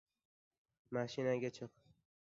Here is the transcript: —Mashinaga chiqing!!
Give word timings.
—Mashinaga 0.97 1.55
chiqing!! 1.59 1.89